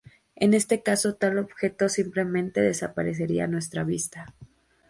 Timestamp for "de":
3.45-3.49